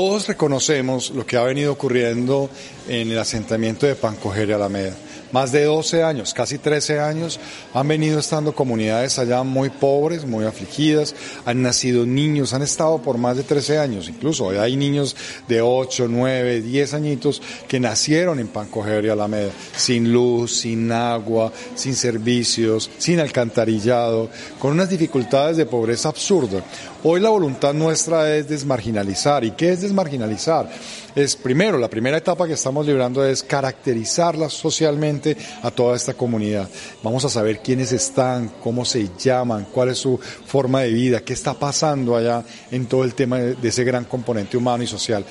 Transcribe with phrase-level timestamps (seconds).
[0.00, 2.48] Todos reconocemos lo que ha venido ocurriendo
[2.88, 4.96] en el asentamiento de Pancoger Alameda.
[5.32, 7.38] Más de 12 años, casi 13 años,
[7.72, 11.14] han venido estando comunidades allá muy pobres, muy afligidas,
[11.44, 15.14] han nacido niños, han estado por más de 13 años, incluso hay niños
[15.46, 21.52] de 8, 9, 10 añitos que nacieron en Pancoger y Alameda, sin luz, sin agua,
[21.76, 26.64] sin servicios, sin alcantarillado, con unas dificultades de pobreza absurda.
[27.02, 29.42] Hoy la voluntad nuestra es desmarginalizar.
[29.42, 30.68] ¿Y qué es desmarginalizar?
[31.14, 35.19] Es primero, la primera etapa que estamos librando es caracterizarla socialmente
[35.62, 36.68] a toda esta comunidad.
[37.02, 41.32] Vamos a saber quiénes están, cómo se llaman, cuál es su forma de vida, qué
[41.32, 45.24] está pasando allá en todo el tema de, ese gran componente humano y social.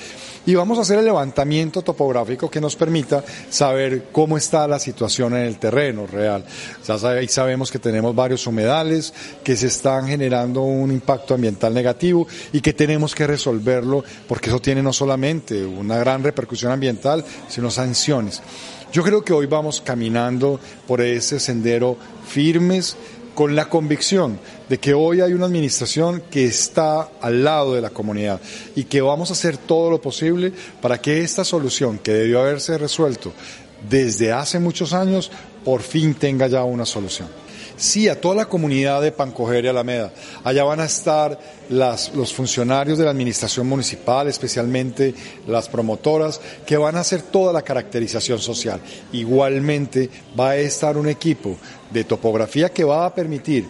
[0.46, 5.36] Y vamos a hacer el levantamiento topográfico que nos permita saber cómo está la situación
[5.36, 6.44] en el terreno real.
[6.86, 9.12] Ya sabemos que tenemos varios humedales
[9.44, 14.60] que se están generando un impacto ambiental negativo y que tenemos que resolverlo porque eso
[14.60, 18.42] tiene no solamente una gran repercusión ambiental, sino sanciones.
[18.92, 21.96] Yo creo que hoy vamos caminando por ese sendero
[22.26, 22.96] firmes,
[23.34, 24.38] con la convicción
[24.68, 28.40] de que hoy hay una administración que está al lado de la comunidad
[28.74, 32.76] y que vamos a hacer todo lo posible para que esta solución que debió haberse
[32.76, 33.32] resuelto
[33.88, 35.30] desde hace muchos años
[35.64, 37.28] por fin tenga ya una solución
[37.80, 40.12] sí a toda la comunidad de Pancoger y Alameda.
[40.44, 41.38] Allá van a estar
[41.70, 45.14] los funcionarios de la administración municipal, especialmente
[45.46, 48.80] las promotoras, que van a hacer toda la caracterización social.
[49.12, 51.56] Igualmente va a estar un equipo
[51.90, 53.66] de topografía que va a permitir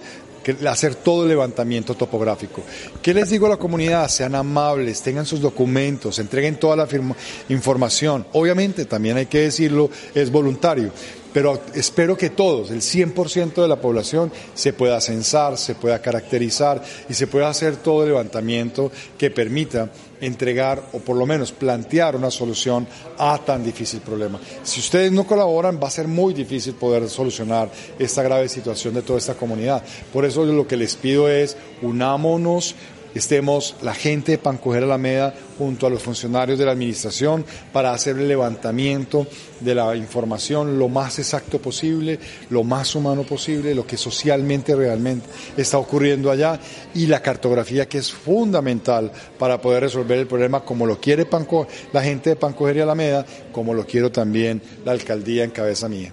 [0.66, 2.62] hacer todo el levantamiento topográfico.
[3.02, 4.08] ¿Qué les digo a la comunidad?
[4.08, 6.88] Sean amables, tengan sus documentos, entreguen toda la
[7.50, 8.26] información.
[8.32, 10.92] Obviamente, también hay que decirlo, es voluntario,
[11.32, 16.82] pero espero que todos, el 100% de la población, se pueda censar, se pueda caracterizar
[17.08, 22.16] y se pueda hacer todo el levantamiento que permita entregar o por lo menos plantear
[22.16, 22.86] una solución
[23.18, 24.38] a tan difícil problema.
[24.62, 29.02] Si ustedes no colaboran, va a ser muy difícil poder solucionar esta grave situación de
[29.02, 29.82] toda esta comunidad.
[30.12, 32.74] Por eso lo que les pido es unámonos,
[33.14, 38.18] estemos la gente de Pancoger Alameda junto a los funcionarios de la administración para hacer
[38.18, 39.26] el levantamiento
[39.60, 42.18] de la información lo más exacto posible,
[42.48, 45.26] lo más humano posible, lo que socialmente realmente
[45.56, 46.58] está ocurriendo allá
[46.94, 51.26] y la cartografía que es fundamental para poder resolver el problema como lo quiere
[51.92, 56.08] la gente de Pancoger y Alameda, como lo quiero también la alcaldía en cabeza mía.